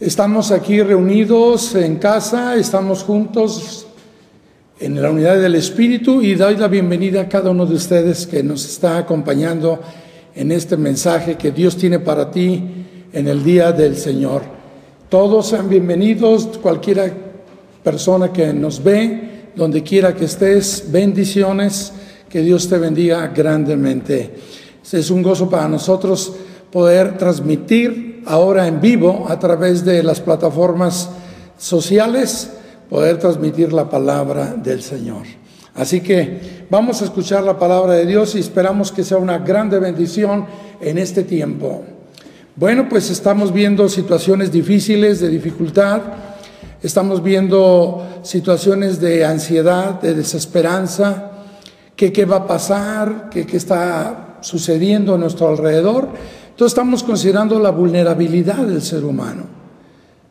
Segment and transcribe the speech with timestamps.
[0.00, 3.86] Estamos aquí reunidos en casa, estamos juntos
[4.80, 8.42] en la unidad del Espíritu y doy la bienvenida a cada uno de ustedes que
[8.42, 9.78] nos está acompañando
[10.34, 12.60] en este mensaje que Dios tiene para ti
[13.12, 14.42] en el día del Señor.
[15.08, 17.08] Todos sean bienvenidos, cualquiera
[17.84, 21.92] persona que nos ve, donde quiera que estés, bendiciones,
[22.28, 24.34] que Dios te bendiga grandemente.
[24.90, 26.32] Es un gozo para nosotros
[26.72, 31.10] poder transmitir ahora en vivo a través de las plataformas
[31.58, 32.50] sociales,
[32.88, 35.22] poder transmitir la palabra del Señor.
[35.74, 39.78] Así que vamos a escuchar la palabra de Dios y esperamos que sea una grande
[39.78, 40.46] bendición
[40.80, 41.82] en este tiempo.
[42.56, 46.02] Bueno, pues estamos viendo situaciones difíciles, de dificultad,
[46.80, 51.32] estamos viendo situaciones de ansiedad, de desesperanza,
[51.96, 56.08] que qué va a pasar, que qué está sucediendo a nuestro alrededor.
[56.54, 59.42] Entonces estamos considerando la vulnerabilidad del ser humano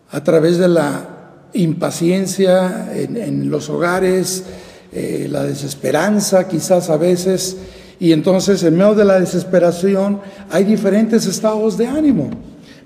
[0.09, 1.09] a través de la
[1.52, 4.45] impaciencia en, los hogares,
[4.93, 7.57] eh, la desesperanza quizás a veces,
[7.99, 12.30] y entonces en medio de la desesperación hay diferentes estados de ánimo.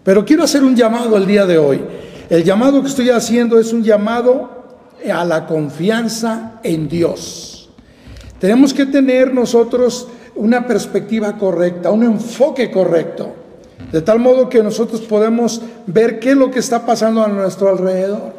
[0.03, 1.79] Pero quiero hacer un llamado el día de hoy.
[2.31, 4.49] El llamado que estoy haciendo es un llamado
[5.13, 7.69] a la confianza en Dios.
[8.39, 10.07] Tenemos que tener nosotros
[10.37, 13.33] una perspectiva correcta, un enfoque correcto,
[13.91, 17.69] de tal modo que nosotros podemos ver qué es lo que está pasando a nuestro
[17.69, 18.33] alrededor.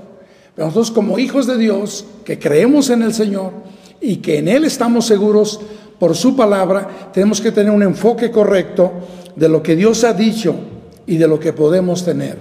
[0.54, 3.52] Pero nosotros como hijos de Dios, que creemos en el Señor
[4.00, 5.60] y que en Él estamos seguros
[5.98, 8.92] por su palabra, tenemos que tener un enfoque correcto
[9.36, 10.54] de lo que Dios ha dicho
[11.06, 12.36] y de lo que podemos tener.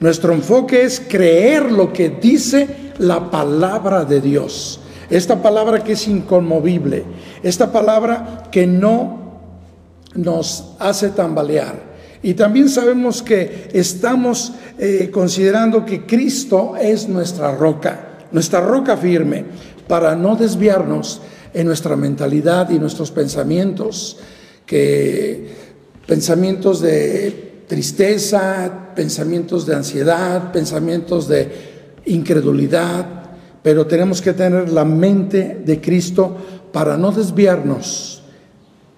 [0.00, 4.80] Nuestro enfoque es creer lo que dice la palabra de Dios.
[5.10, 7.04] Esta palabra que es inconmovible,
[7.42, 9.40] esta palabra que no
[10.14, 11.94] nos hace tambalear.
[12.22, 19.44] Y también sabemos que estamos eh, considerando que Cristo es nuestra roca, nuestra roca firme,
[19.86, 21.20] para no desviarnos
[21.52, 24.16] en nuestra mentalidad y nuestros pensamientos,
[24.64, 25.48] que
[26.06, 31.50] pensamientos de tristeza, pensamientos de ansiedad, pensamientos de
[32.06, 33.23] incredulidad,
[33.64, 36.36] pero tenemos que tener la mente de Cristo
[36.70, 38.22] para no desviarnos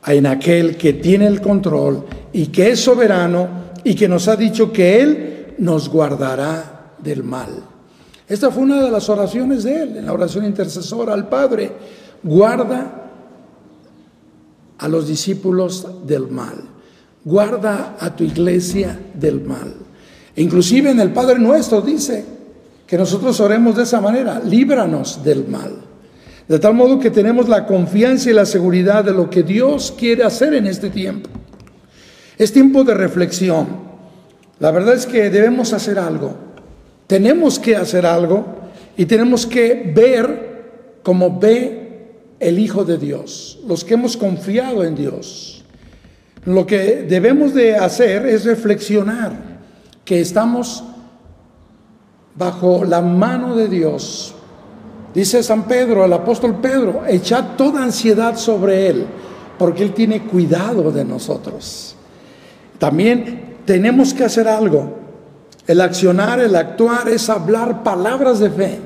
[0.04, 3.47] en aquel que tiene el control y que es soberano
[3.84, 7.62] y que nos ha dicho que Él nos guardará del mal.
[8.28, 11.71] Esta fue una de las oraciones de Él, en la oración intercesora al Padre,
[12.25, 13.05] guarda
[14.78, 16.56] a los discípulos del mal,
[17.25, 19.76] guarda a tu iglesia del mal.
[20.34, 22.35] inclusive en el Padre nuestro dice,
[22.86, 25.72] que nosotros oremos de esa manera, líbranos del mal.
[26.48, 30.22] De tal modo que tenemos la confianza y la seguridad de lo que Dios quiere
[30.22, 31.28] hacer en este tiempo.
[32.38, 33.66] Es tiempo de reflexión.
[34.60, 36.34] La verdad es que debemos hacer algo.
[37.08, 38.46] Tenemos que hacer algo
[38.96, 41.86] y tenemos que ver como ve
[42.38, 45.64] el Hijo de Dios, los que hemos confiado en Dios.
[46.44, 49.32] Lo que debemos de hacer es reflexionar
[50.04, 50.84] que estamos
[52.36, 54.34] bajo la mano de Dios.
[55.14, 59.06] Dice San Pedro, el apóstol Pedro, echad toda ansiedad sobre Él,
[59.58, 61.96] porque Él tiene cuidado de nosotros.
[62.78, 64.98] También tenemos que hacer algo.
[65.66, 68.78] El accionar, el actuar es hablar palabras de fe.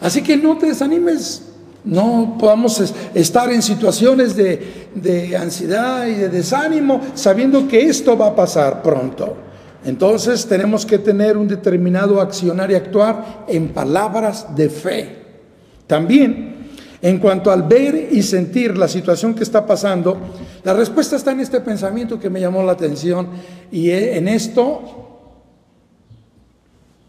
[0.00, 1.42] Así que no te desanimes,
[1.84, 2.82] no podamos
[3.14, 8.82] estar en situaciones de, de ansiedad y de desánimo sabiendo que esto va a pasar
[8.82, 9.43] pronto.
[9.84, 15.16] Entonces tenemos que tener un determinado accionar y actuar en palabras de fe.
[15.86, 16.68] También,
[17.02, 20.16] en cuanto al ver y sentir la situación que está pasando,
[20.62, 23.28] la respuesta está en este pensamiento que me llamó la atención
[23.70, 25.04] y en esto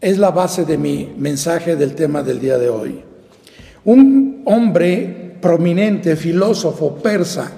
[0.02, 3.02] es la base de mi mensaje del tema del día de hoy.
[3.86, 7.52] Un hombre prominente, filósofo persa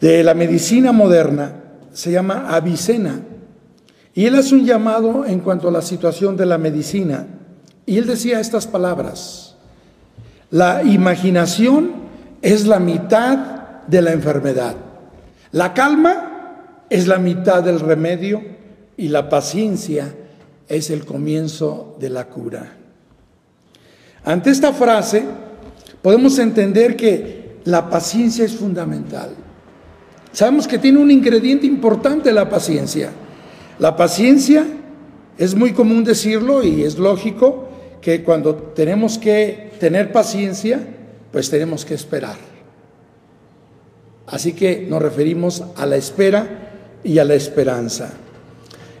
[0.00, 3.20] de la medicina moderna, se llama Avicena.
[4.14, 7.26] Y él hace un llamado en cuanto a la situación de la medicina.
[7.86, 9.56] Y él decía estas palabras.
[10.50, 11.92] La imaginación
[12.42, 13.38] es la mitad
[13.86, 14.76] de la enfermedad.
[15.52, 18.42] La calma es la mitad del remedio
[18.96, 20.14] y la paciencia
[20.68, 22.72] es el comienzo de la cura.
[24.24, 25.24] Ante esta frase
[26.02, 29.30] podemos entender que la paciencia es fundamental.
[30.32, 33.10] Sabemos que tiene un ingrediente importante la paciencia.
[33.82, 34.64] La paciencia
[35.36, 37.68] es muy común decirlo y es lógico
[38.00, 40.78] que cuando tenemos que tener paciencia,
[41.32, 42.36] pues tenemos que esperar.
[44.28, 48.12] Así que nos referimos a la espera y a la esperanza.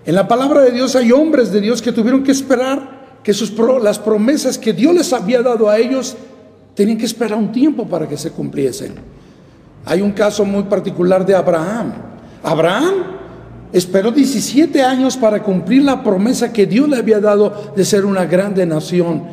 [0.04, 3.52] En la palabra de Dios hay hombres de Dios que tuvieron que esperar que sus,
[3.80, 6.16] las promesas que Dios les había dado a ellos
[6.74, 8.96] tenían que esperar un tiempo para que se cumpliesen.
[9.84, 11.92] Hay un caso muy particular de Abraham.
[12.42, 13.21] Abraham
[13.72, 18.26] esperó 17 años para cumplir la promesa que Dios le había dado de ser una
[18.26, 19.24] grande nación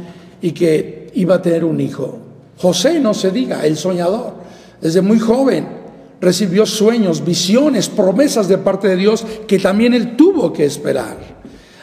[0.42, 2.20] y que iba a tener un hijo.
[2.58, 4.34] José, no se diga, el soñador,
[4.82, 5.68] desde muy joven
[6.22, 11.18] recibió sueños, visiones, promesas de parte de Dios que también él tuvo que esperar.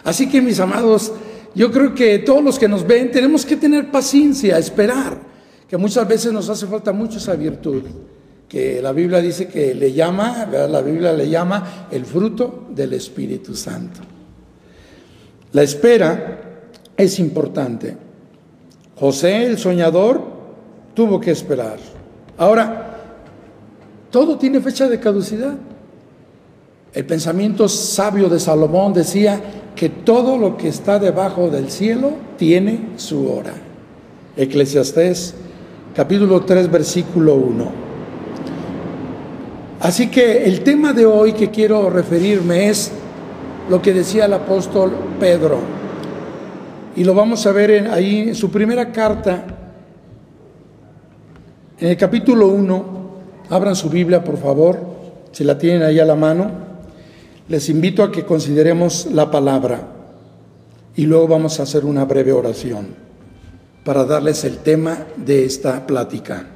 [0.04, 1.12] Así que mis amados,
[1.54, 5.18] yo creo que todos los que nos ven tenemos que tener paciencia, esperar,
[5.68, 7.82] que muchas veces nos hace falta mucho esa virtud
[8.48, 13.54] que la Biblia dice que le llama, la Biblia le llama el fruto del Espíritu
[13.54, 14.00] Santo.
[15.52, 16.40] La espera
[16.96, 17.96] es importante.
[18.98, 20.22] José, el soñador,
[20.94, 21.78] tuvo que esperar.
[22.38, 22.94] Ahora,
[24.10, 25.54] todo tiene fecha de caducidad.
[26.94, 29.40] El pensamiento sabio de Salomón decía
[29.74, 33.52] que todo lo que está debajo del cielo tiene su hora.
[34.36, 35.34] Eclesiastés
[35.94, 37.85] capítulo 3 versículo 1.
[39.86, 42.90] Así que el tema de hoy que quiero referirme es
[43.70, 45.60] lo que decía el apóstol Pedro.
[46.96, 49.44] Y lo vamos a ver ahí en su primera carta,
[51.78, 52.84] en el capítulo 1.
[53.48, 54.76] Abran su Biblia, por favor,
[55.30, 56.50] si la tienen ahí a la mano.
[57.48, 59.86] Les invito a que consideremos la palabra
[60.96, 62.88] y luego vamos a hacer una breve oración
[63.84, 66.55] para darles el tema de esta plática.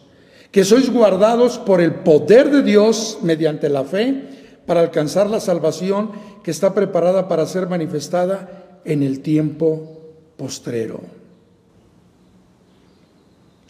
[0.51, 6.11] que sois guardados por el poder de Dios mediante la fe para alcanzar la salvación
[6.43, 10.01] que está preparada para ser manifestada en el tiempo
[10.35, 10.99] postrero.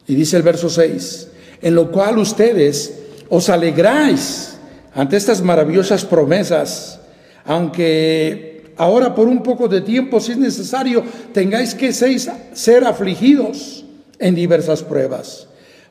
[0.07, 1.29] Y dice el verso 6,
[1.61, 2.99] en lo cual ustedes
[3.29, 4.57] os alegráis
[4.93, 6.99] ante estas maravillosas promesas,
[7.45, 13.85] aunque ahora por un poco de tiempo, si es necesario, tengáis que ser afligidos
[14.17, 15.47] en diversas pruebas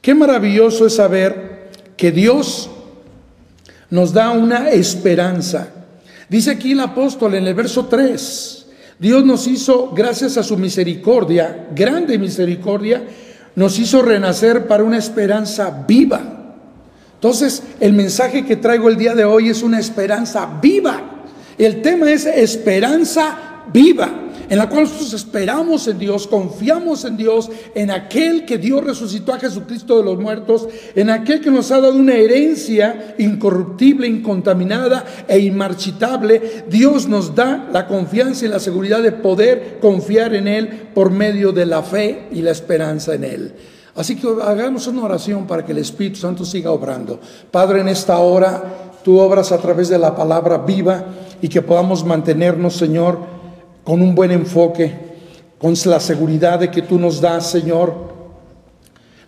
[0.00, 2.70] Qué maravilloso es saber que Dios
[3.90, 5.68] nos da una esperanza.
[6.28, 8.66] Dice aquí el apóstol en el verso 3,
[8.98, 13.02] Dios nos hizo, gracias a su misericordia, grande misericordia,
[13.56, 16.54] nos hizo renacer para una esperanza viva.
[17.14, 21.24] Entonces, el mensaje que traigo el día de hoy es una esperanza viva.
[21.58, 27.48] El tema es esperanza viva en la cual nosotros esperamos en Dios, confiamos en Dios,
[27.72, 30.66] en aquel que Dios resucitó a Jesucristo de los muertos,
[30.96, 36.64] en aquel que nos ha dado una herencia incorruptible, incontaminada e inmarchitable.
[36.68, 41.52] Dios nos da la confianza y la seguridad de poder confiar en Él por medio
[41.52, 43.54] de la fe y la esperanza en Él.
[43.94, 47.20] Así que hagamos una oración para que el Espíritu Santo siga obrando.
[47.52, 48.64] Padre, en esta hora
[49.04, 51.04] tú obras a través de la palabra viva
[51.40, 53.39] y que podamos mantenernos, Señor,
[53.84, 54.92] con un buen enfoque,
[55.58, 57.94] con la seguridad de que tú nos das, Señor,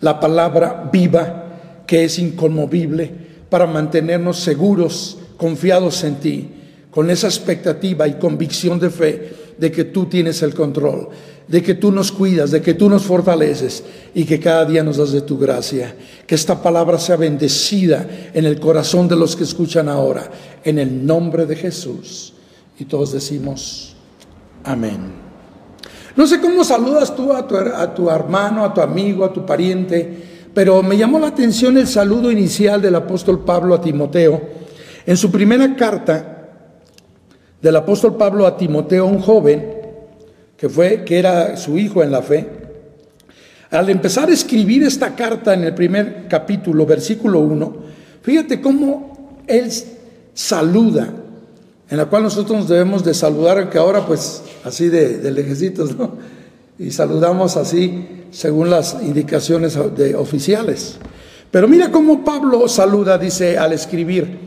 [0.01, 3.11] la palabra viva que es inconmovible
[3.49, 6.49] para mantenernos seguros, confiados en ti,
[6.91, 11.09] con esa expectativa y convicción de fe de que tú tienes el control,
[11.47, 14.97] de que tú nos cuidas, de que tú nos fortaleces y que cada día nos
[14.97, 15.95] das de tu gracia.
[16.27, 20.31] Que esta palabra sea bendecida en el corazón de los que escuchan ahora,
[20.65, 22.35] en el nombre de Jesús.
[22.79, 23.92] Y todos decimos,
[24.65, 25.23] Amén.
[26.15, 29.47] No sé cómo saludas tú a tu, a tu, hermano, a tu amigo, a tu
[29.47, 30.15] pariente,
[30.53, 34.41] pero me llamó la atención el saludo inicial del apóstol Pablo a Timoteo.
[35.07, 36.51] En su primera carta
[37.61, 39.81] del apóstol Pablo a Timoteo, un joven
[40.57, 42.47] que fue que era su hijo en la fe,
[43.71, 47.77] al empezar a escribir esta carta en el primer capítulo, versículo 1,
[48.21, 49.73] fíjate cómo él
[50.35, 51.22] saluda
[51.93, 55.95] en la cual nosotros nos debemos de saludar, que ahora pues así de, de lejecitos,
[55.95, 56.13] ¿no?
[56.79, 60.97] Y saludamos así según las indicaciones de oficiales.
[61.51, 64.39] Pero mira cómo Pablo saluda, dice al escribir,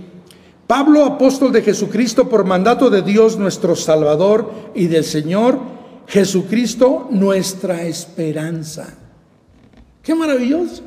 [0.65, 5.59] Pablo, apóstol de Jesucristo por mandato de Dios nuestro Salvador y del Señor
[6.07, 8.87] Jesucristo nuestra esperanza.
[10.01, 10.81] Qué maravilloso.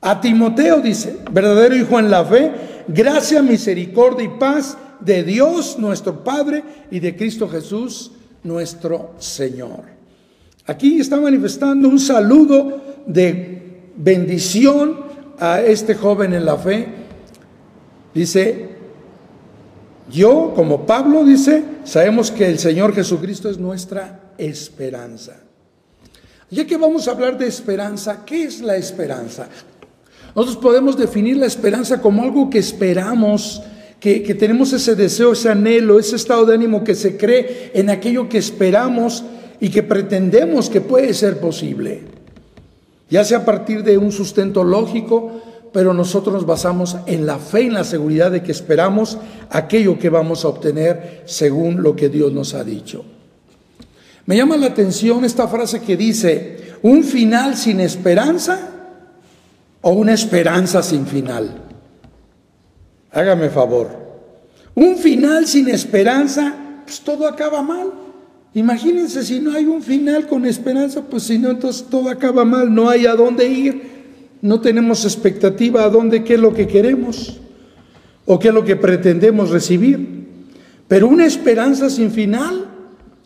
[0.00, 2.50] A Timoteo dice, verdadero hijo en la fe,
[2.88, 8.12] gracia, misericordia y paz de Dios nuestro Padre y de Cristo Jesús
[8.42, 9.84] nuestro Señor.
[10.66, 15.00] Aquí está manifestando un saludo de bendición
[15.38, 16.86] a este joven en la fe.
[18.14, 18.68] Dice,
[20.10, 25.36] yo como Pablo dice, sabemos que el Señor Jesucristo es nuestra esperanza.
[26.50, 29.48] Ya que vamos a hablar de esperanza, ¿qué es la esperanza?
[30.34, 33.62] Nosotros podemos definir la esperanza como algo que esperamos,
[34.00, 38.28] que, tenemos ese deseo, ese anhelo, ese estado de ánimo que se cree en aquello
[38.28, 39.24] que esperamos
[39.60, 42.02] y que pretendemos que puede ser posible.
[43.10, 45.40] Ya sea a partir de un sustento lógico,
[45.72, 49.18] pero nosotros nos basamos en la fe y en la seguridad de que esperamos
[49.50, 53.04] aquello que vamos a obtener según lo que Dios nos ha dicho.
[54.26, 58.60] Me llama la atención esta frase que dice, un final sin esperanza
[59.80, 61.67] o una esperanza sin final.
[63.18, 63.88] Hágame favor.
[64.76, 67.90] Un final sin esperanza, pues todo acaba mal.
[68.54, 72.72] Imagínense si no hay un final con esperanza, pues si no, entonces todo acaba mal,
[72.72, 73.82] no hay a dónde ir,
[74.40, 77.40] no tenemos expectativa a dónde, qué es lo que queremos
[78.24, 80.28] o qué es lo que pretendemos recibir.
[80.86, 82.66] Pero una esperanza sin final,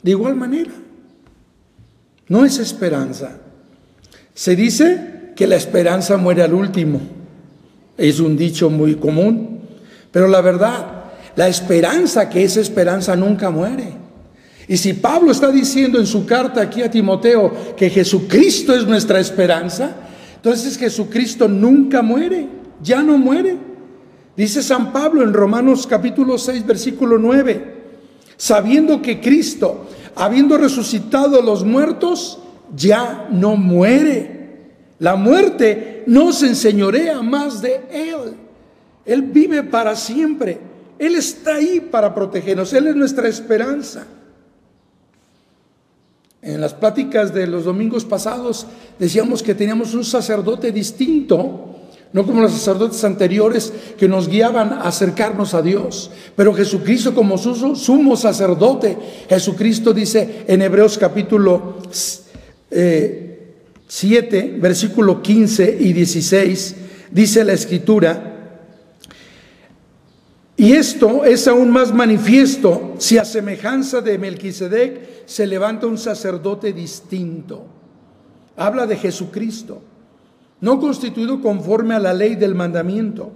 [0.03, 0.73] de igual manera,
[2.29, 3.43] no es esperanza.
[4.33, 6.99] Se dice que la esperanza muere al último.
[7.99, 9.52] Es un dicho muy común.
[10.13, 11.05] Pero la verdad,
[11.35, 13.95] la esperanza que es esperanza nunca muere.
[14.69, 19.19] Y si Pablo está diciendo en su carta aquí a Timoteo que Jesucristo es nuestra
[19.19, 19.91] esperanza,
[20.37, 22.47] entonces Jesucristo nunca muere,
[22.83, 23.57] ya no muere.
[24.37, 27.83] Dice San Pablo en Romanos capítulo 6, versículo 9,
[28.37, 32.39] sabiendo que Cristo, habiendo resucitado a los muertos,
[32.75, 34.43] ya no muere.
[34.99, 38.42] La muerte no se enseñorea más de Él.
[39.05, 40.59] Él vive para siempre.
[40.99, 42.73] Él está ahí para protegernos.
[42.73, 44.07] Él es nuestra esperanza.
[46.43, 48.67] En las pláticas de los domingos pasados
[48.99, 51.77] decíamos que teníamos un sacerdote distinto,
[52.13, 57.39] no como los sacerdotes anteriores que nos guiaban a acercarnos a Dios, pero Jesucristo como
[57.39, 66.75] su sumo sacerdote, Jesucristo dice en Hebreos capítulo 7, eh, versículo 15 y 16,
[67.13, 68.32] dice la escritura,
[70.57, 76.73] y esto es aún más manifiesto si a semejanza de Melquisedec se levanta un sacerdote
[76.73, 77.67] distinto.
[78.57, 79.83] Habla de Jesucristo,
[80.61, 83.33] no constituido conforme a la ley del mandamiento,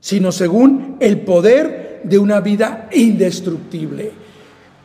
[0.00, 4.12] sino según el poder de una vida indestructible.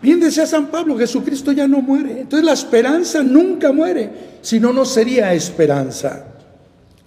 [0.01, 2.21] Bien decía San Pablo, Jesucristo ya no muere.
[2.21, 4.09] Entonces la esperanza nunca muere,
[4.41, 6.32] si no, no sería esperanza.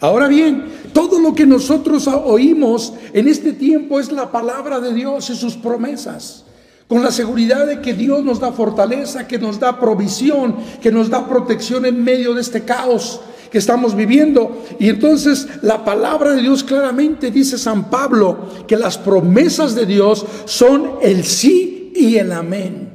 [0.00, 5.30] Ahora bien, todo lo que nosotros oímos en este tiempo es la palabra de Dios
[5.30, 6.44] y sus promesas,
[6.86, 11.08] con la seguridad de que Dios nos da fortaleza, que nos da provisión, que nos
[11.08, 14.64] da protección en medio de este caos que estamos viviendo.
[14.78, 20.26] Y entonces la palabra de Dios claramente dice San Pablo que las promesas de Dios
[20.44, 22.90] son el sí y el amén.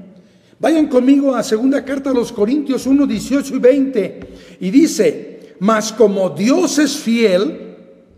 [0.59, 4.19] Vayan conmigo a segunda carta a los Corintios 1, 18 y 20
[4.59, 5.30] y dice,
[5.61, 7.75] mas como Dios es fiel,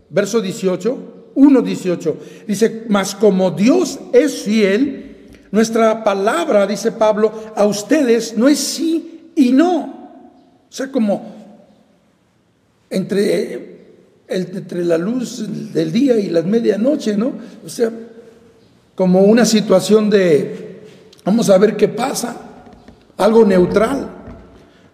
[0.08, 2.16] verso 18, 1, 18,
[2.48, 9.30] dice, mas como Dios es fiel, nuestra palabra, dice Pablo, a ustedes no es sí
[9.36, 9.82] y no.
[10.70, 11.34] O sea, como
[12.88, 13.88] entre,
[14.26, 17.30] entre la luz del día y la medianoche, ¿no?
[17.62, 17.92] O sea,
[18.94, 20.80] como una situación de,
[21.26, 22.36] vamos a ver qué pasa,
[23.18, 24.13] algo neutral.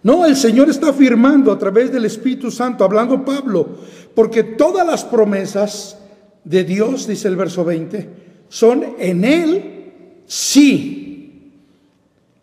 [0.03, 3.67] No, el Señor está afirmando a través del Espíritu Santo, hablando Pablo,
[4.15, 5.97] porque todas las promesas
[6.43, 8.09] de Dios, dice el verso 20,
[8.49, 11.51] son en Él sí.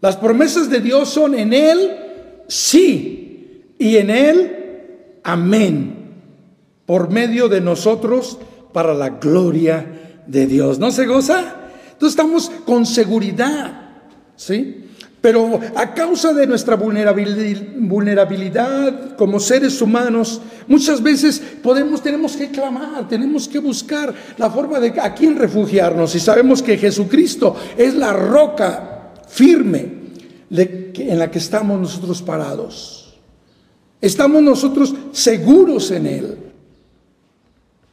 [0.00, 1.90] Las promesas de Dios son en Él
[2.46, 4.58] sí y en Él
[5.24, 5.94] amén,
[6.86, 8.38] por medio de nosotros
[8.72, 10.78] para la gloria de Dios.
[10.78, 11.56] ¿No se goza?
[11.92, 13.90] Entonces estamos con seguridad,
[14.36, 14.88] ¿sí?
[15.28, 21.42] Pero a causa de nuestra vulnerabilidad como seres humanos, muchas veces
[22.02, 26.14] tenemos que clamar, tenemos que buscar la forma de a quién refugiarnos.
[26.14, 29.87] Y sabemos que Jesucristo es la roca firme
[30.50, 33.18] en la que estamos nosotros parados.
[34.00, 36.38] Estamos nosotros seguros en Él.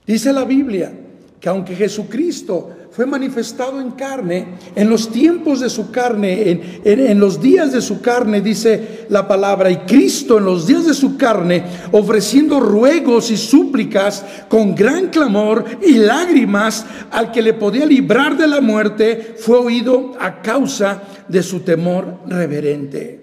[0.07, 0.93] Dice la Biblia
[1.41, 7.41] que aunque Jesucristo fue manifestado en carne, en los tiempos de su carne, en, los
[7.41, 11.65] días de su carne, dice la palabra, y Cristo en los días de su carne,
[11.91, 18.47] ofreciendo ruegos y súplicas con gran clamor y lágrimas al que le podía librar de
[18.47, 23.19] la muerte, fue oído a causa de su temor reverente.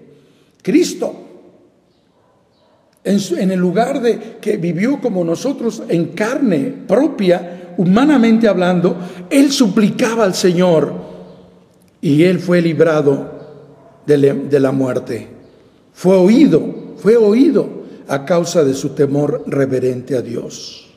[0.61, 1.23] Cristo
[3.03, 8.97] en, el lugar de que vivió como nosotros en carne propia, humanamente hablando,
[9.29, 10.93] él suplicaba al Señor
[12.01, 13.31] y él fue librado
[14.05, 15.27] de, la muerte.
[15.93, 20.89] Fue oído, fue oído a causa de su temor reverente a Dios.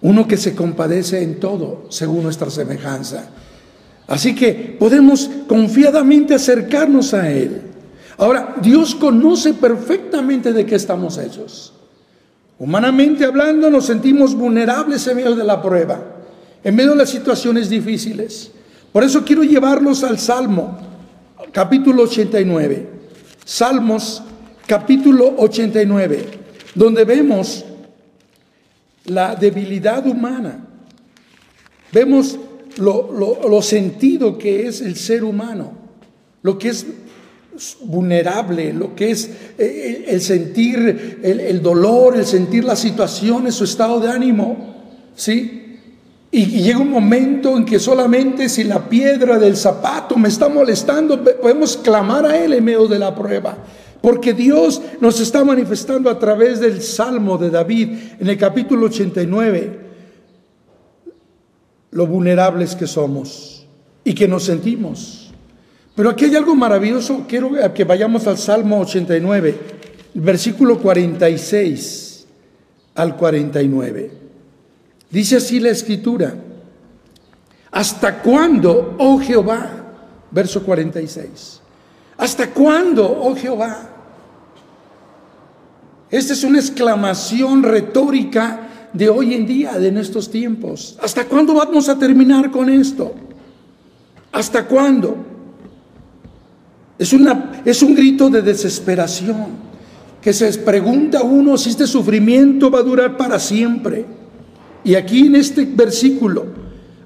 [0.00, 3.30] Uno que se compadece en todo según nuestra semejanza.
[4.06, 7.62] Así que podemos confiadamente acercarnos a Él.
[8.16, 11.72] Ahora, Dios conoce perfectamente de qué estamos hechos.
[12.58, 16.02] Humanamente hablando, nos sentimos vulnerables en medio de la prueba,
[16.64, 18.50] en medio de las situaciones difíciles.
[18.92, 20.76] Por eso quiero llevarlos al Salmo,
[21.52, 22.88] capítulo 89.
[23.44, 24.24] Salmos,
[24.66, 26.26] capítulo 89,
[26.74, 27.64] donde vemos
[29.04, 30.64] la debilidad humana.
[31.92, 32.38] Vemos
[32.76, 33.12] lo,
[33.48, 35.72] lo sentido que es el ser humano,
[36.42, 36.86] lo que es
[37.82, 44.00] vulnerable, lo que es eh, el sentir el, dolor, el sentir la situación, su estado
[44.00, 44.74] de ánimo,
[45.14, 45.76] ¿sí?
[46.30, 51.22] Y, llega un momento en que solamente si la piedra del zapato me está molestando,
[51.22, 53.56] podemos clamar a Él en medio de la prueba.
[54.00, 59.88] Porque Dios nos está manifestando a través del Salmo de David en el capítulo 89
[61.90, 63.66] lo vulnerables que somos
[64.04, 65.17] y que nos sentimos.
[65.98, 67.24] Pero aquí hay algo maravilloso.
[67.26, 69.58] Quiero que vayamos al Salmo 89,
[70.14, 72.24] versículo 46
[72.94, 74.10] al 49.
[75.10, 76.36] Dice así la escritura.
[77.72, 79.72] ¿Hasta cuándo, oh Jehová?
[80.30, 81.60] Verso 46.
[82.16, 83.90] ¿Hasta cuándo, oh Jehová?
[86.12, 90.96] Esta es una exclamación retórica de hoy en día, de nuestros tiempos.
[91.02, 93.16] ¿Hasta cuándo vamos a terminar con esto?
[94.30, 95.27] ¿Hasta cuándo?
[96.98, 99.68] Es, una, es un grito de desesperación,
[100.20, 104.04] que se pregunta uno si este sufrimiento va a durar para siempre.
[104.82, 106.46] Y aquí en este versículo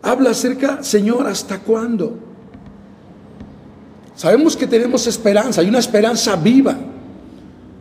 [0.01, 2.17] habla acerca, Señor, ¿hasta cuándo?
[4.15, 6.77] Sabemos que tenemos esperanza, hay una esperanza viva.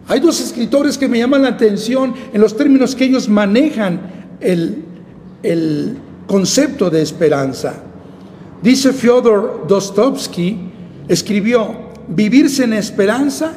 [0.07, 4.01] Hay dos escritores que me llaman la atención en los términos que ellos manejan
[4.41, 4.83] el,
[5.43, 5.97] el
[6.27, 7.75] concepto de esperanza.
[8.61, 10.57] Dice Fyodor Dostoevsky,
[11.07, 13.53] escribió, vivir sin esperanza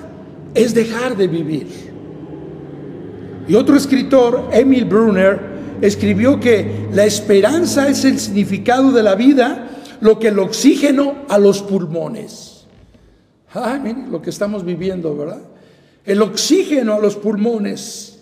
[0.55, 1.67] es dejar de vivir.
[3.47, 9.69] Y otro escritor, Emil Brunner, escribió que la esperanza es el significado de la vida,
[10.01, 12.65] lo que el oxígeno a los pulmones.
[13.53, 15.43] Ah, miren lo que estamos viviendo, ¿verdad?
[16.05, 18.19] El oxígeno a los pulmones.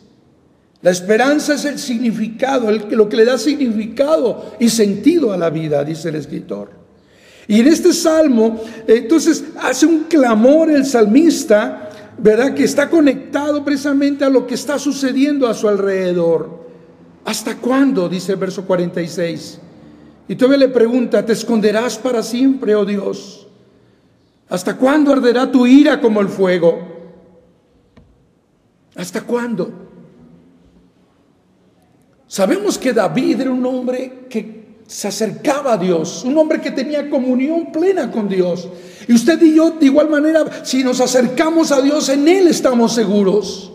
[0.82, 5.84] La esperanza es el significado, lo que le da significado y sentido a la vida,
[5.84, 6.81] dice el escritor.
[7.48, 12.54] Y en este salmo, entonces hace un clamor el salmista, ¿verdad?
[12.54, 16.62] Que está conectado precisamente a lo que está sucediendo a su alrededor.
[17.24, 18.08] ¿Hasta cuándo?
[18.08, 19.58] Dice el verso 46.
[20.28, 23.46] Y todavía le pregunta, ¿te esconderás para siempre, oh Dios?
[24.48, 26.78] ¿Hasta cuándo arderá tu ira como el fuego?
[28.94, 29.70] ¿Hasta cuándo?
[32.26, 34.61] Sabemos que David era un hombre que
[34.92, 38.68] se acercaba a Dios, un hombre que tenía comunión plena con Dios.
[39.08, 42.92] Y usted y yo, de igual manera, si nos acercamos a Dios, en Él estamos
[42.92, 43.72] seguros.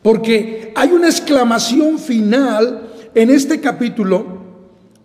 [0.00, 4.40] Porque hay una exclamación final en este capítulo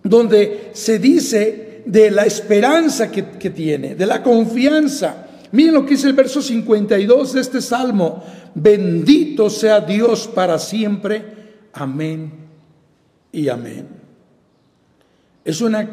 [0.01, 5.27] donde se dice de la esperanza que, tiene, de la confianza.
[5.51, 8.23] Miren lo que dice el verso 52 de este salmo.
[8.55, 11.21] Bendito sea Dios para siempre.
[11.73, 12.31] Amén
[13.33, 14.00] y amén.
[15.43, 15.87] Es una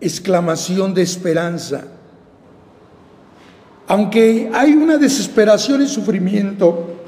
[0.00, 1.84] exclamación de esperanza.
[3.86, 7.02] Aunque hay una desesperación y sufrimiento,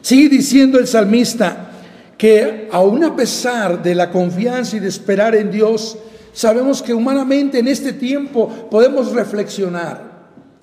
[0.00, 1.70] sigue diciendo el salmista
[2.16, 5.96] que aun a pesar de la confianza y de esperar en Dios,
[6.32, 10.08] sabemos que humanamente en este tiempo podemos reflexionar.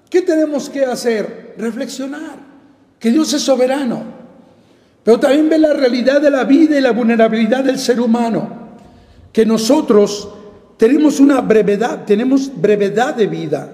[0.09, 1.55] ¿Qué tenemos que hacer?
[1.57, 2.37] Reflexionar,
[2.99, 4.03] que Dios es soberano,
[5.03, 8.64] pero también ve la realidad de la vida y la vulnerabilidad del ser humano,
[9.35, 10.29] que nosotros
[10.77, 13.69] tenemos una brevedad, tenemos brevedad de vida.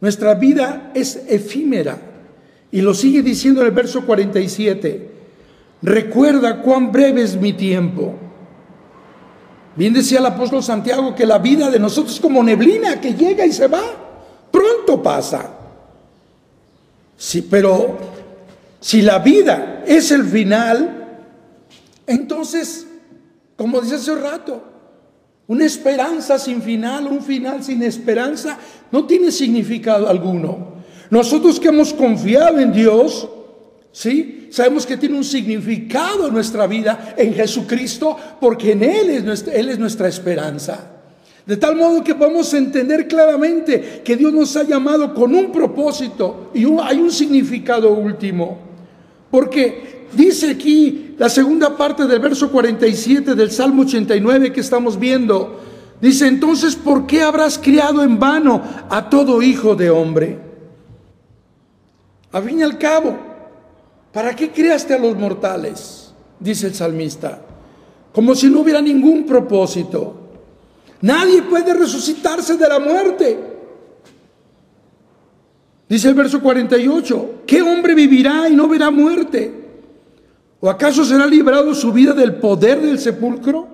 [0.00, 1.98] Nuestra vida es efímera.
[2.72, 5.10] Y lo sigue diciendo en el verso 47.
[5.82, 8.14] Recuerda cuán breve es mi tiempo.
[9.76, 13.44] Bien decía el apóstol Santiago que la vida de nosotros es como neblina que llega
[13.44, 13.82] y se va.
[14.50, 15.50] Pronto pasa.
[17.14, 17.98] Sí, pero
[18.80, 21.20] si la vida es el final,
[22.06, 22.86] entonces,
[23.54, 24.67] como dice hace rato,
[25.48, 28.58] una esperanza sin final, un final sin esperanza,
[28.92, 30.78] no tiene significado alguno.
[31.10, 33.28] Nosotros que hemos confiado en Dios,
[33.90, 34.48] ¿sí?
[34.50, 40.08] Sabemos que tiene un significado en nuestra vida en Jesucristo, porque en Él es nuestra,
[40.08, 40.92] esperanza.
[41.46, 46.50] De tal modo que podemos entender claramente que Dios nos ha llamado con un propósito
[46.52, 48.58] y hay un significado último.
[49.30, 55.60] Porque dice aquí la segunda parte del verso 47 del Salmo 89 que estamos viendo,
[56.00, 60.38] dice entonces, ¿por qué habrás criado en vano a todo hijo de hombre?
[62.30, 63.16] A fin y al cabo,
[64.12, 66.12] ¿para qué creaste a los mortales?
[66.38, 67.40] Dice el salmista,
[68.12, 70.14] como si no hubiera ningún propósito.
[71.00, 73.38] Nadie puede resucitarse de la muerte.
[75.88, 79.67] Dice el verso 48, ¿qué hombre vivirá y no verá muerte?
[80.60, 83.68] ¿O acaso será librado su vida del poder del sepulcro?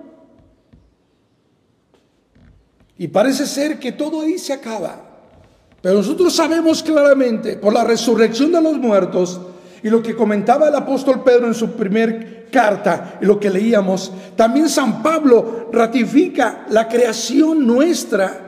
[2.99, 5.01] Y parece ser que todo ahí se acaba.
[5.81, 9.41] Pero nosotros sabemos claramente por la resurrección de los muertos
[9.83, 14.13] y lo que comentaba el apóstol Pedro en su primer carta y lo que leíamos,
[14.37, 18.41] también San Pablo ratifica la creación nuestra,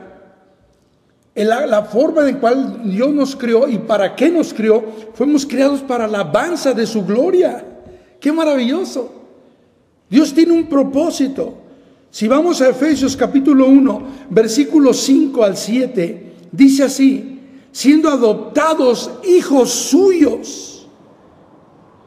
[1.35, 4.83] la, la forma en cual Dios nos creó y para qué nos creó.
[5.13, 7.63] Fuimos creados para la alabanza de su gloria.
[8.19, 9.11] Qué maravilloso.
[10.09, 11.55] Dios tiene un propósito.
[12.09, 17.39] Si vamos a Efesios capítulo 1, versículos 5 al 7, Dice así,
[17.71, 20.87] siendo adoptados hijos suyos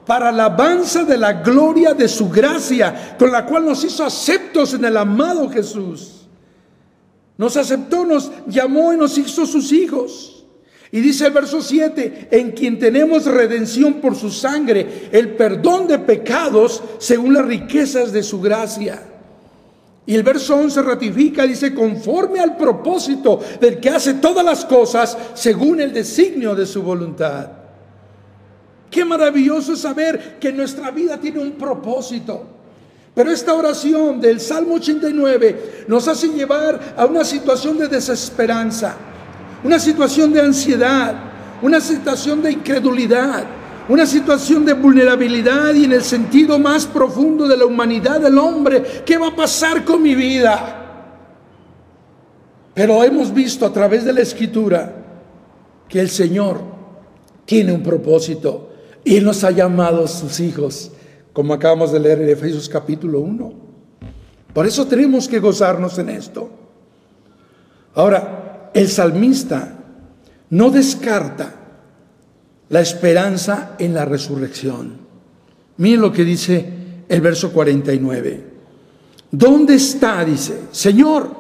[0.07, 4.75] para la alabanza de la gloria de su gracia, con la cual nos hizo aceptos
[4.75, 6.27] en el amado Jesús.
[7.37, 10.40] Nos aceptó, nos llamó y nos hizo sus hijos.
[10.93, 15.99] Y dice el verso 7, en quien tenemos redención por su sangre, el perdón de
[16.01, 19.11] pecados según las riquezas de su gracia
[20.11, 25.17] y el verso 11 ratifica, dice, conforme al propósito del que hace todas las cosas
[25.35, 27.49] según el designio de su voluntad.
[28.91, 32.43] Qué maravilloso saber que nuestra vida tiene un propósito.
[33.15, 38.97] Pero esta oración del Salmo 89 nos hace llevar a una situación de desesperanza,
[39.63, 41.15] una situación de ansiedad,
[41.63, 43.45] una situación de incredulidad,
[43.89, 49.03] una situación de vulnerabilidad y en el sentido más profundo de la humanidad del hombre.
[49.05, 50.77] ¿Qué va a pasar con mi vida?
[52.73, 54.95] Pero hemos visto a través de la escritura
[55.89, 56.61] que el Señor
[57.45, 58.71] tiene un propósito
[59.05, 60.93] y nos ha llamado sus hijos,
[61.33, 63.53] como acabamos de leer en Efesios capítulo 1.
[64.55, 66.49] Por eso tenemos que gozarnos en esto.
[67.95, 68.40] Ahora,
[68.75, 69.79] el salmista
[70.51, 71.55] no descarta
[72.69, 74.99] la esperanza en la resurrección.
[75.77, 76.73] Miren lo que dice
[77.09, 78.45] el verso 49.
[79.31, 80.25] ¿Dónde está?
[80.25, 81.35] Dice, Señor,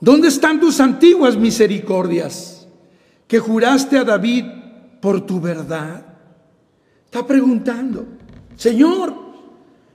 [0.00, 2.66] ¿dónde están tus antiguas misericordias
[3.26, 4.44] que juraste a David
[5.00, 6.04] por tu verdad?
[7.04, 8.06] Está preguntando,
[8.56, 9.14] Señor,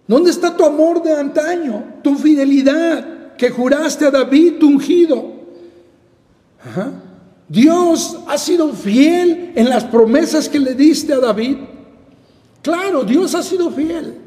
[0.08, 5.31] ¿dónde está tu amor de antaño, tu fidelidad que juraste a David tu ungido?
[7.48, 11.58] Dios ha sido fiel en las promesas que le diste a David.
[12.62, 14.20] Claro, Dios ha sido fiel.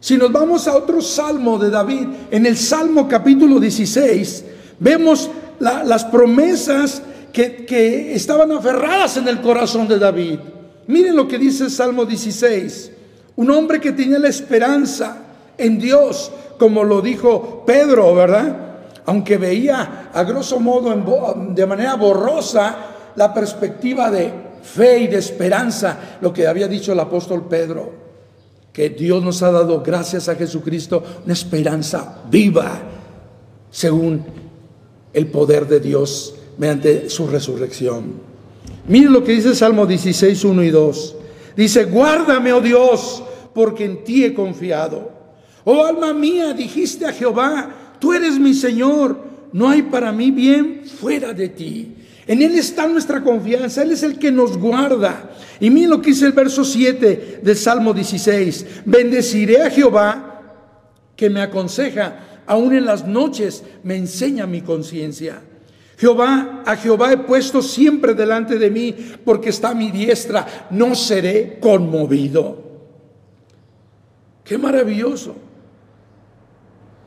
[0.00, 4.44] Si nos vamos a otro salmo de David, en el Salmo capítulo 16,
[4.78, 7.02] vemos las promesas
[7.32, 10.38] que, que estaban aferradas en el corazón de David.
[10.86, 12.92] Miren lo que dice el Salmo 16.
[13.36, 15.16] Un hombre que tenía la esperanza
[15.58, 18.67] en Dios, como lo dijo Pedro, ¿verdad?
[19.08, 20.94] Aunque veía a grosso modo
[21.54, 22.76] de manera borrosa
[23.16, 24.30] la perspectiva de
[24.62, 27.90] fe y de esperanza, lo que había dicho el apóstol Pedro,
[28.70, 32.82] que Dios nos ha dado, gracias a Jesucristo, una esperanza viva,
[33.70, 34.26] según
[35.14, 38.12] el poder de Dios mediante su resurrección.
[38.88, 41.16] Miren lo que dice Salmo 16, 1 y 2.
[41.56, 43.22] Dice, guárdame, oh Dios,
[43.54, 45.12] porque en ti he confiado.
[45.64, 49.18] Oh alma mía, dijiste a Jehová, tú eres mi Señor,
[49.52, 51.94] no hay para mí bien fuera de ti.
[52.26, 55.30] En Él está nuestra confianza, Él es el que nos guarda.
[55.60, 58.82] Y miren lo que dice el verso 7 del Salmo 16.
[58.84, 60.42] Bendeciré a Jehová
[61.16, 65.40] que me aconseja, aún en las noches me enseña mi conciencia.
[65.96, 70.94] Jehová, a Jehová he puesto siempre delante de mí, porque está a mi diestra, no
[70.94, 72.62] seré conmovido.
[74.44, 75.47] Qué maravilloso.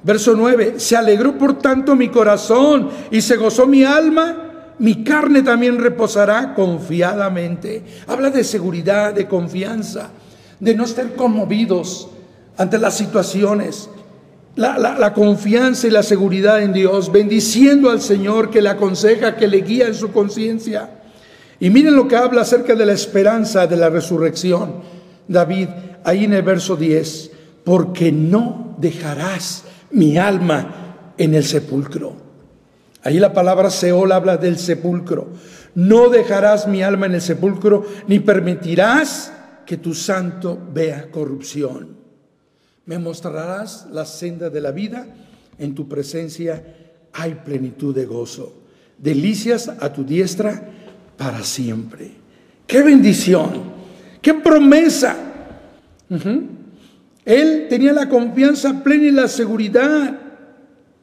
[0.04, 5.44] Verso 9, se alegró por tanto mi corazón y se gozó mi alma mi carne
[5.44, 7.84] también reposará confiadamente.
[8.08, 10.10] Habla de seguridad, de confianza,
[10.60, 12.08] de no estar conmovidos
[12.58, 13.92] ante las situaciones.
[14.56, 19.62] La, confianza y la seguridad en Dios, bendiciendo al Señor que le aconseja, que le
[19.62, 20.90] guía en su conciencia.
[21.60, 24.78] Y miren lo que habla acerca de la esperanza de la resurrección.
[25.28, 25.68] David,
[26.04, 27.30] ahí en el verso 10,
[27.64, 32.16] porque no dejarás mi alma en el sepulcro.
[33.04, 35.30] Ahí la palabra Seol habla del sepulcro.
[35.74, 39.32] No dejarás mi alma en el sepulcro, ni permitirás
[39.66, 41.98] que tu santo vea corrupción.
[42.86, 45.08] Me mostrarás la senda de la vida,
[45.58, 46.76] en tu presencia
[47.14, 48.54] hay plenitud de gozo.
[48.98, 50.70] Delicias a tu diestra
[51.18, 52.12] para siempre.
[52.68, 53.82] ¡Qué bendición!
[54.22, 55.16] ¡Qué promesa!
[57.26, 60.20] Él tenía la confianza plena y la seguridad.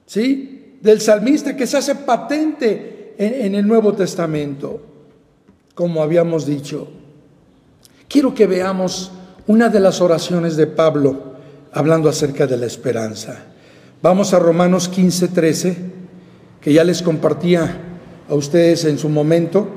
[0.07, 0.59] ¿Sí?
[0.81, 4.81] del salmista que se hace patente en, el Nuevo Testamento,
[5.75, 6.89] como habíamos dicho.
[8.09, 9.11] Quiero que veamos
[9.47, 11.35] una de las oraciones de Pablo
[11.73, 13.45] hablando acerca de la esperanza.
[14.01, 15.77] Vamos a Romanos 15, 13,
[16.61, 17.81] que ya les compartía
[18.29, 19.69] a ustedes en su momento.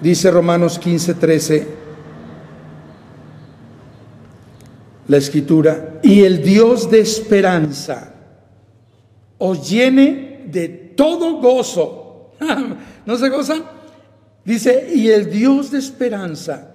[0.00, 1.66] Dice Romanos 15, 13,
[5.08, 8.14] la escritura, y el Dios de esperanza
[9.38, 12.32] os llene de todo gozo.
[13.06, 13.64] ¿No se gozan?
[14.44, 16.72] Dice, y el Dios de esperanza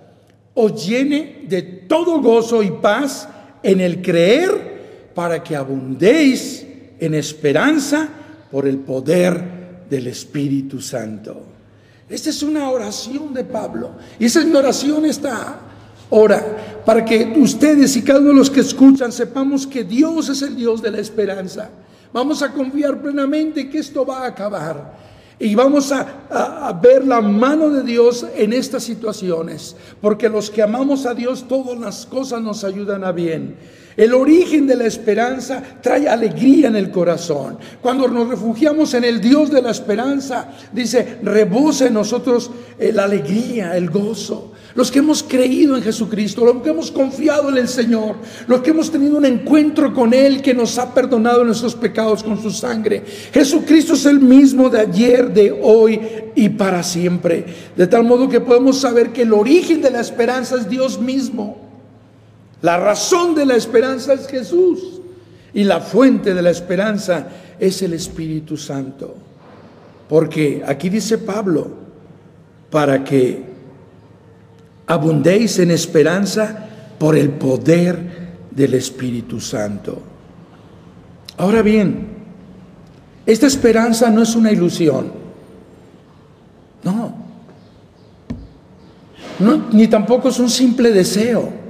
[0.53, 3.29] os llene de todo gozo y paz
[3.63, 6.65] en el creer para que abundéis
[6.99, 8.09] en esperanza
[8.51, 11.43] por el poder del Espíritu Santo.
[12.09, 13.91] Esta es una oración de Pablo.
[14.19, 15.59] Y esa oración esta
[16.09, 20.41] hora, para que ustedes y cada uno de los que escuchan sepamos que Dios es
[20.41, 21.69] el Dios de la esperanza.
[22.13, 24.97] Vamos a confiar plenamente que esto va a acabar.
[25.39, 31.05] Y vamos a, ver la mano de Dios en estas situaciones, porque los que amamos
[31.05, 33.55] a Dios, todas las cosas nos ayudan a bien.
[33.97, 37.57] El origen de la esperanza trae alegría en el corazón.
[37.81, 43.75] Cuando nos refugiamos en el Dios de la esperanza, dice, rebosa en nosotros la alegría,
[43.75, 48.17] el gozo los que hemos creído en Jesucristo, los que hemos confiado en el Señor,
[48.45, 52.39] los que hemos tenido un encuentro con Él que nos ha perdonado nuestros pecados con
[52.39, 53.03] su sangre.
[53.33, 55.99] Jesucristo es el mismo de ayer, de hoy
[56.35, 57.43] y para siempre.
[57.75, 61.66] De tal modo que podemos saber que el origen de la esperanza es Dios mismo.
[62.61, 65.01] La razón de la esperanza es Jesús.
[65.53, 67.27] Y la fuente de la esperanza
[67.59, 69.15] es el Espíritu Santo.
[70.09, 71.67] Porque aquí dice Pablo,
[72.69, 73.43] para que
[74.85, 76.67] abundéis en esperanza
[76.97, 80.01] por el poder del Espíritu Santo.
[81.37, 82.07] Ahora bien,
[83.25, 85.11] esta esperanza no es una ilusión.
[86.83, 87.13] No.
[89.39, 91.66] no ni tampoco es un simple deseo.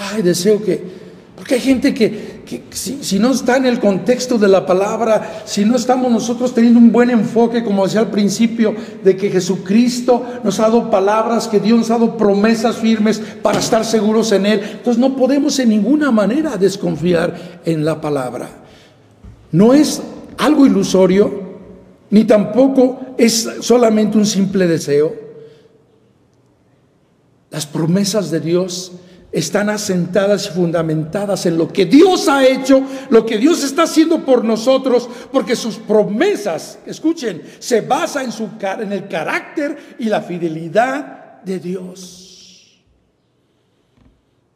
[0.00, 1.00] Ay, deseo que...
[1.36, 5.76] Porque hay gente que, si, no está en el contexto de la palabra, si no
[5.76, 10.64] estamos nosotros teniendo un buen enfoque, como decía al principio, de que Jesucristo nos ha
[10.64, 14.98] dado palabras, que Dios nos ha dado promesas firmes para estar seguros en Él, entonces
[14.98, 18.50] no podemos en ninguna manera desconfiar en la palabra.
[19.50, 20.02] No es
[20.36, 21.40] algo ilusorio,
[22.10, 25.14] ni tampoco es solamente un simple deseo.
[27.50, 28.92] Las promesas de Dios
[29.32, 34.24] están asentadas y fundamentadas en lo que Dios ha hecho, lo que Dios está haciendo
[34.24, 38.48] por nosotros, porque sus promesas, escuchen, se basa en, su,
[38.80, 42.80] en el carácter y la fidelidad de Dios.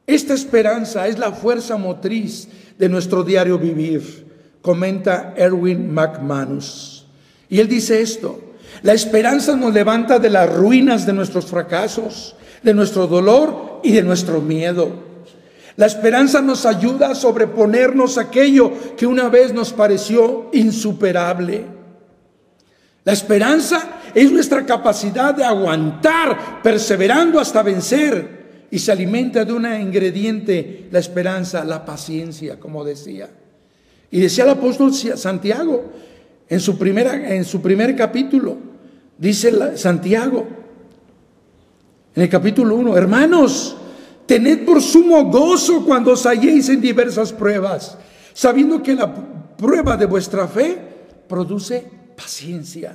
[0.06, 4.26] Esta esperanza es la fuerza motriz de nuestro diario vivir,
[4.60, 7.06] comenta Erwin McManus.
[7.48, 8.40] Y él dice esto,
[8.82, 14.02] la esperanza nos levanta de las ruinas de nuestros fracasos, de nuestro dolor y de
[14.02, 14.90] nuestro miedo.
[15.76, 21.64] La esperanza nos ayuda a sobreponernos a aquello que una vez nos pareció insuperable.
[23.04, 29.66] La esperanza es nuestra capacidad de aguantar, perseverando hasta vencer, y se alimenta de un
[29.66, 33.28] ingrediente, la esperanza, la paciencia, como decía.
[34.10, 35.92] Y decía el apóstol Santiago,
[36.48, 38.56] en su, primera, en su primer capítulo,
[39.18, 40.63] dice Santiago,
[42.14, 43.76] en el capítulo 1, hermanos,
[44.26, 47.98] tened por sumo gozo cuando os halléis en diversas pruebas,
[48.32, 49.12] sabiendo que la
[49.56, 50.78] prueba de vuestra fe
[51.28, 51.84] produce
[52.16, 52.94] paciencia.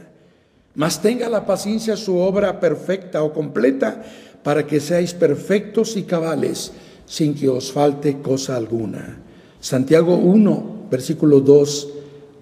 [0.76, 4.02] Mas tenga la paciencia su obra perfecta o completa
[4.44, 6.72] para que seáis perfectos y cabales
[7.06, 9.20] sin que os falte cosa alguna.
[9.60, 11.90] Santiago 1, versículo 2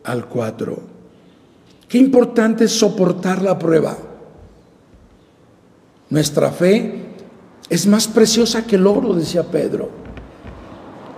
[0.03, 0.79] al 4.
[1.87, 3.97] Qué importante es soportar la prueba.
[6.09, 7.05] Nuestra fe
[7.69, 9.89] es más preciosa que el oro, decía Pedro,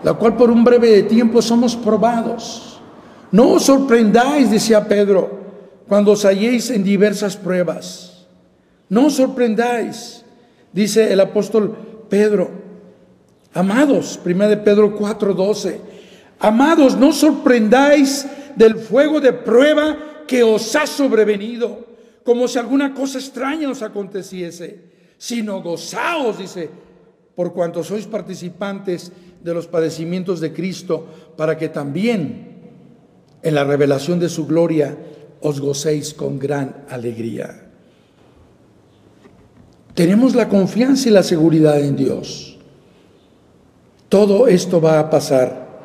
[0.04, 2.80] la cual por un breve tiempo somos probados.
[3.32, 5.40] No os sorprendáis, decía Pedro,
[5.88, 8.26] cuando os halléis en diversas pruebas.
[8.90, 10.26] No os sorprendáis,
[10.74, 11.78] dice el apóstol
[12.10, 12.50] Pedro.
[13.54, 15.80] Amados, 1 de Pedro 4:12.
[16.40, 18.26] Amados, no sorprendáis
[18.56, 21.89] del fuego de prueba que os ha sobrevenido,
[22.30, 26.70] como si alguna cosa extraña os aconteciese, sino gozaos, dice,
[27.34, 29.10] por cuanto sois participantes
[29.42, 32.70] de los padecimientos de Cristo, para que también
[33.42, 34.94] en la revelación de su gloria
[35.42, 37.66] os gocéis con gran alegría.
[39.98, 42.60] Tenemos la confianza y la seguridad en Dios.
[44.08, 45.82] Todo esto va a pasar.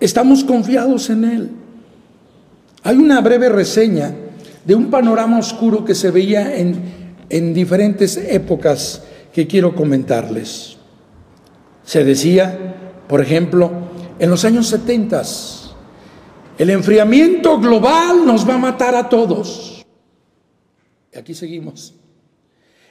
[0.00, 1.50] Estamos confiados en Él.
[2.82, 4.23] Hay una breve reseña
[4.64, 6.76] de un panorama oscuro que se veía en,
[7.28, 10.76] en diferentes épocas que quiero comentarles.
[11.84, 13.70] Se decía, por ejemplo,
[14.18, 15.22] en los años 70,
[16.58, 19.84] el enfriamiento global nos va a matar a todos.
[21.12, 21.94] Y aquí seguimos.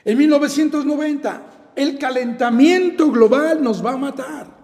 [0.04, 4.54] En 1990, el calentamiento global nos va a matar.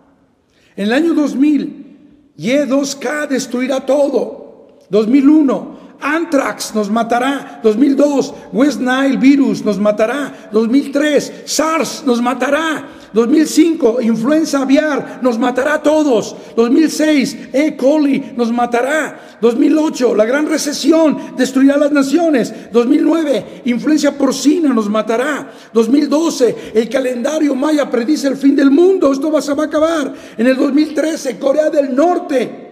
[0.76, 4.78] En el año 2000, Y2K destruirá todo.
[4.90, 7.60] 2001, Anthrax nos matará.
[7.62, 10.48] 2002, West Nile virus nos matará.
[10.52, 12.88] 2003, SARS nos matará.
[13.12, 16.36] 2005, influenza aviar nos matará a todos.
[16.56, 17.76] 2006, E.
[17.76, 19.38] coli nos matará.
[19.40, 22.54] 2008, la gran recesión destruirá las naciones.
[22.72, 25.50] 2009, influencia porcina nos matará.
[25.72, 29.12] 2012, el calendario maya predice el fin del mundo.
[29.12, 30.14] Esto va, va a acabar.
[30.38, 32.69] En el 2013, Corea del Norte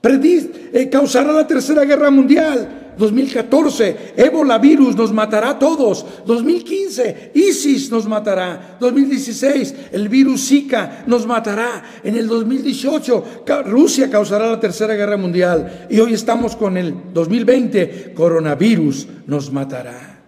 [0.00, 2.76] predice, eh, causará la tercera guerra mundial.
[3.00, 6.04] 2014, ébola virus nos matará a todos.
[6.26, 8.76] 2015, ISIS nos matará.
[8.78, 11.82] 2016, el virus Zika nos matará.
[12.04, 15.86] En el 2018, Rusia causará la tercera guerra mundial.
[15.88, 20.20] Y hoy estamos con el 2020, coronavirus nos matará.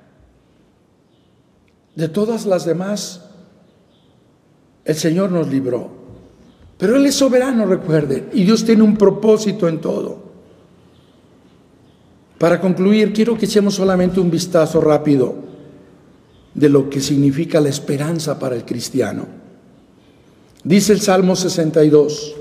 [1.94, 3.28] De todas las demás,
[4.84, 6.01] el Señor nos libró.
[6.82, 10.18] Pero Él es soberano, recuerden, y Dios tiene un propósito en todo.
[12.38, 15.32] Para concluir, quiero que echemos solamente un vistazo rápido
[16.52, 19.28] de lo que significa la esperanza para el cristiano.
[20.64, 22.34] Dice el Salmo 62,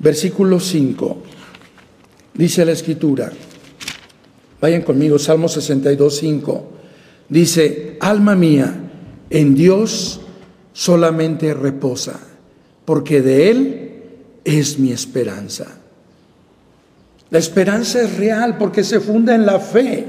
[0.00, 1.16] versículo 5.
[2.34, 3.32] Dice la escritura.
[4.60, 6.72] Vayan conmigo, Salmo 62, 5.
[7.30, 8.90] Dice, alma mía,
[9.30, 10.20] en Dios
[10.74, 12.20] solamente reposa,
[12.86, 13.90] porque de Él
[14.44, 15.66] es mi esperanza.
[17.28, 20.06] La esperanza es real porque se funda en la fe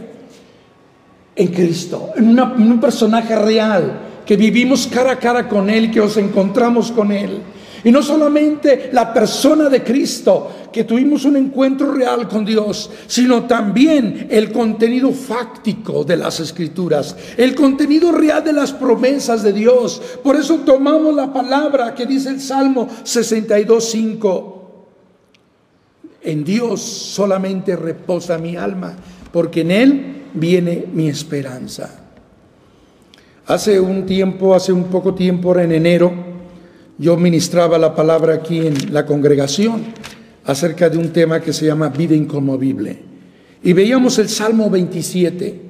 [1.36, 6.18] en Cristo, en, un personaje real, que vivimos cara a cara con Él, que nos
[6.18, 7.42] encontramos con Él.
[7.88, 13.46] Y no solamente la persona de Cristo, que tuvimos un encuentro real con Dios, sino
[13.46, 20.02] también el contenido fáctico de las escrituras, el contenido real de las promesas de Dios.
[20.22, 24.54] Por eso tomamos la palabra que dice el Salmo 62.5
[26.24, 28.98] en Dios solamente reposa mi alma,
[29.32, 32.02] porque en Él viene mi esperanza.
[33.46, 36.27] Hace un tiempo, hace un poco tiempo, en enero,
[36.98, 39.86] yo ministraba la palabra aquí en la congregación
[40.46, 43.00] acerca de un tema que se llama vida inconmovible.
[43.64, 45.62] Y veíamos el Salmo 27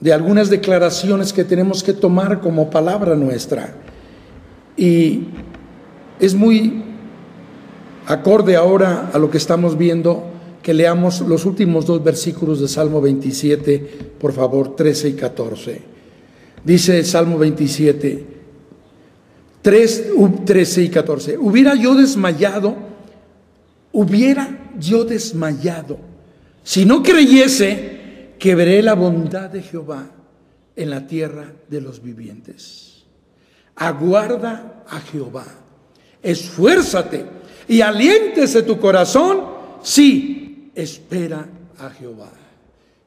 [0.00, 3.74] de algunas declaraciones que tenemos que tomar como palabra nuestra.
[4.76, 5.28] Y
[6.20, 6.84] es muy
[8.06, 10.24] Acorde ahora a lo que estamos viendo,
[10.62, 13.78] que leamos los últimos dos versículos de Salmo 27,
[14.20, 15.82] por favor, 13 y 14.
[16.62, 18.33] Dice Salmo 27,
[19.64, 20.10] 3,
[20.44, 21.38] 13 y 14.
[21.38, 22.76] Hubiera yo desmayado,
[23.92, 25.98] hubiera yo desmayado,
[26.62, 30.10] si no creyese que veré la bondad de Jehová
[30.76, 33.04] en la tierra de los vivientes.
[33.76, 35.46] Aguarda a Jehová,
[36.22, 37.24] esfuérzate
[37.66, 39.44] y aliéntese tu corazón,
[39.82, 41.48] sí, espera
[41.78, 42.30] a Jehová.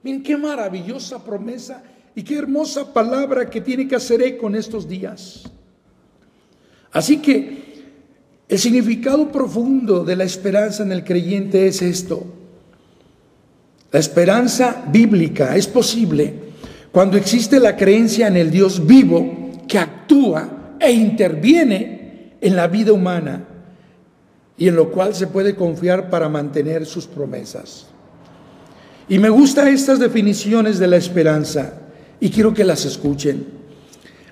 [0.01, 1.84] Miren qué maravillosa promesa
[2.16, 5.51] y qué hermosa palabra que tiene que hacer eco en estos días.
[6.92, 7.68] Así que
[8.50, 12.26] el significado profundo de la esperanza en el creyente es esto.
[13.92, 16.34] La esperanza bíblica es posible
[16.92, 22.94] cuando existe la creencia en el Dios vivo que actúa e interviene en la vida
[22.94, 23.46] humana
[24.58, 27.88] y en lo cual se puede confiar para mantener sus promesas.
[29.10, 31.74] Y me gustan estas definiciones de la esperanza
[32.20, 33.46] y quiero que las escuchen.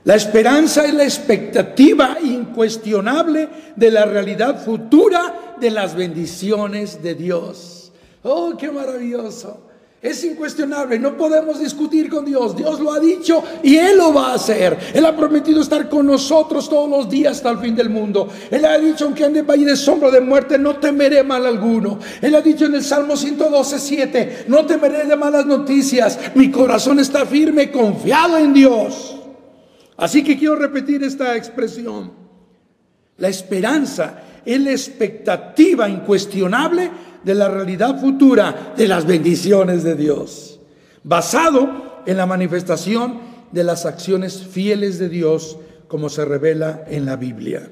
[0.05, 7.91] La esperanza es la expectativa incuestionable de la realidad futura de las bendiciones de Dios.
[8.21, 9.61] Oh, qué maravilloso.
[10.03, 12.55] Es incuestionable, no podemos discutir con Dios.
[12.55, 14.77] Dios lo ha dicho y Él lo va a hacer.
[14.93, 18.29] Él ha prometido estar con nosotros todos los días hasta el fin del mundo.
[18.51, 21.97] Él ha dicho, aunque ande valle de sombra de muerte, no temeré mal alguno.
[22.21, 26.19] Él ha dicho en el Salmo 112, 7, no temeré de malas noticias.
[26.35, 29.14] Mi corazón está firme, confiado en Dios.
[29.97, 32.11] Así que quiero repetir esta expresión.
[33.17, 36.91] La esperanza es la expectativa incuestionable
[37.23, 40.59] de la realidad futura de las bendiciones de Dios,
[41.03, 43.19] basado en la manifestación
[43.51, 47.69] de las acciones fieles de Dios como se revela en la Biblia.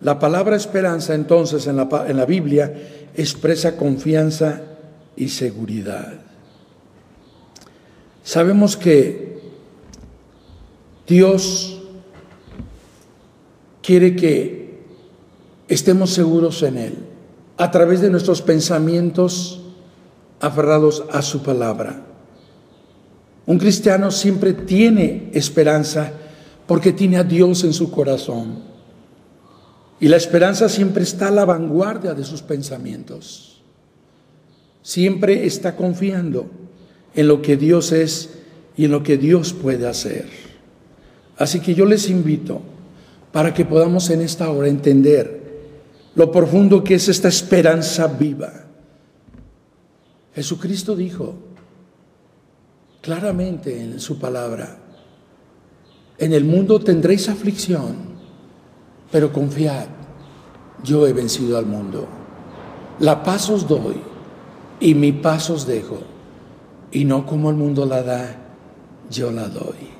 [0.00, 2.72] La palabra esperanza entonces en la, en la Biblia
[3.14, 4.62] expresa confianza
[5.16, 6.14] y seguridad.
[8.22, 9.33] Sabemos que
[11.06, 11.82] Dios
[13.82, 14.78] quiere que
[15.68, 16.94] estemos seguros en Él
[17.56, 19.60] a través de nuestros pensamientos
[20.40, 22.02] aferrados a su palabra.
[23.46, 26.12] Un cristiano siempre tiene esperanza
[26.66, 28.74] porque tiene a Dios en su corazón.
[30.00, 33.62] Y la esperanza siempre está a la vanguardia de sus pensamientos.
[34.82, 36.46] Siempre está confiando
[37.14, 38.30] en lo que Dios es
[38.76, 40.43] y en lo que Dios puede hacer.
[41.38, 42.60] Así que yo les invito
[43.32, 45.44] para que podamos en esta hora entender
[46.14, 48.52] lo profundo que es esta esperanza viva.
[50.34, 51.34] Jesucristo dijo
[53.00, 54.78] claramente en su palabra,
[56.18, 57.96] en el mundo tendréis aflicción,
[59.10, 59.86] pero confiad,
[60.82, 62.06] yo he vencido al mundo.
[63.00, 64.00] La paz os doy
[64.80, 65.98] y mi paz os dejo,
[66.92, 68.36] y no como el mundo la da,
[69.10, 69.93] yo la doy.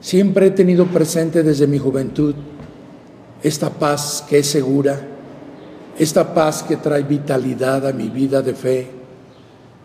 [0.00, 2.34] Siempre he tenido presente desde mi juventud
[3.42, 5.00] esta paz que es segura,
[5.98, 8.90] esta paz que trae vitalidad a mi vida de fe,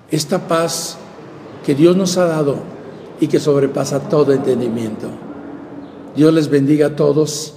[0.10, 0.98] esta paz
[1.66, 2.60] que Dios nos ha dado
[3.20, 5.08] y que sobrepasa todo entendimiento.
[6.16, 7.56] Dios les bendiga a todos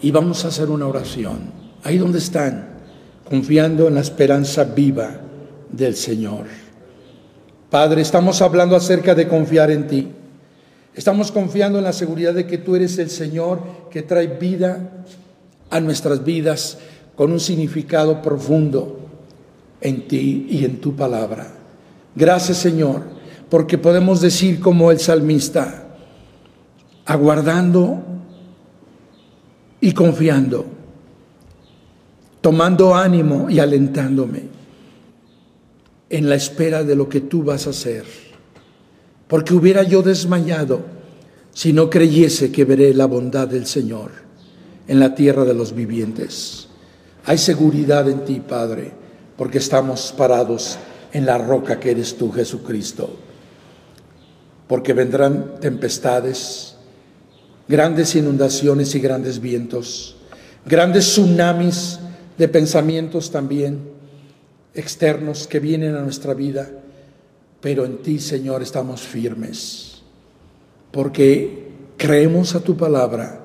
[0.00, 1.52] y vamos a hacer una oración.
[1.84, 2.70] Ahí donde están,
[3.28, 5.20] confiando en la esperanza viva
[5.70, 6.46] del Señor.
[7.70, 10.08] Padre, estamos hablando acerca de confiar en ti.
[10.94, 15.04] Estamos confiando en la seguridad de que tú eres el Señor que trae vida
[15.70, 16.78] a nuestras vidas
[17.16, 18.98] con un significado profundo
[19.80, 21.46] en ti y en tu palabra.
[22.14, 23.02] Gracias Señor,
[23.48, 25.96] porque podemos decir como el salmista,
[27.06, 28.02] aguardando
[29.80, 30.66] y confiando,
[32.42, 34.42] tomando ánimo y alentándome
[36.10, 38.04] en la espera de lo que tú vas a hacer
[39.32, 40.82] porque hubiera yo desmayado
[41.54, 44.10] si no creyese que veré la bondad del Señor
[44.86, 46.68] en la tierra de los vivientes.
[47.24, 48.92] Hay seguridad en ti, Padre,
[49.38, 50.76] porque estamos parados
[51.14, 53.08] en la roca que eres tú, Jesucristo.
[54.68, 56.76] Porque vendrán tempestades,
[57.66, 60.14] grandes inundaciones y grandes vientos,
[60.66, 62.00] grandes tsunamis
[62.36, 63.80] de pensamientos también
[64.74, 66.81] externos que vienen a nuestra vida
[67.62, 70.02] pero en ti, Señor, estamos firmes,
[70.90, 73.40] porque creemos a tu palabra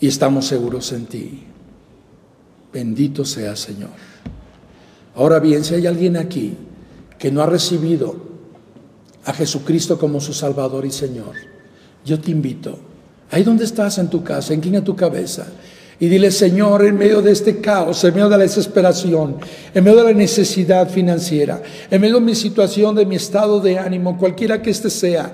[0.00, 1.44] y estamos seguros en ti.
[2.72, 3.90] Bendito sea, Señor.
[5.14, 6.56] Ahora bien, si hay alguien aquí
[7.18, 8.16] que no ha recibido
[9.26, 11.34] a Jesucristo como su Salvador y Señor,
[12.06, 12.78] yo te invito,
[13.30, 15.46] ahí donde estás en tu casa, inclina tu cabeza
[16.00, 19.36] y dile, Señor, en medio de este caos, en medio de la desesperación,
[19.74, 23.78] en medio de la necesidad financiera, en medio de mi situación, de mi estado de
[23.78, 25.32] ánimo, cualquiera que este sea,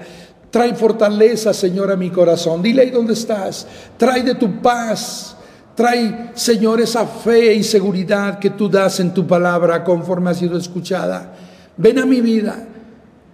[0.50, 2.62] trae fortaleza, Señor, a mi corazón.
[2.62, 3.66] Dile ahí donde estás,
[3.98, 5.36] trae de tu paz.
[5.74, 10.56] Trae, Señor, esa fe y seguridad que tú das en tu palabra conforme ha sido
[10.56, 11.34] escuchada.
[11.76, 12.68] Ven a mi vida.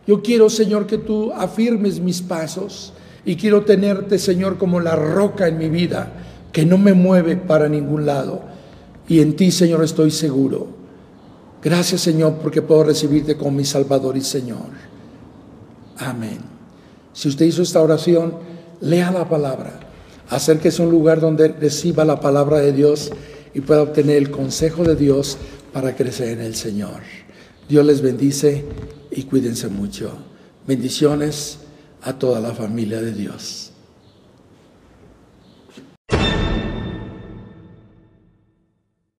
[0.07, 2.95] Yo quiero, Señor, que tú afirmes mis pasos
[3.27, 6.11] y quiero tenerte, Señor, como la roca en mi vida
[6.53, 8.43] que no me mueve para ningún lado.
[9.09, 10.81] Y en ti, Señor, estoy seguro
[11.63, 14.71] Gracias Señor porque puedo recibirte como mi Salvador y Señor.
[15.99, 16.39] Amén.
[17.13, 18.35] Si usted hizo esta oración,
[18.81, 19.79] lea la palabra.
[20.31, 23.11] Acérquese a un lugar donde reciba la palabra de Dios
[23.53, 25.37] y pueda obtener el consejo de Dios
[25.73, 27.01] para crecer en el Señor.
[27.69, 28.65] Dios les bendice
[29.11, 30.13] y cuídense mucho.
[30.67, 31.59] Bendiciones
[32.01, 33.70] a toda la familia de Dios.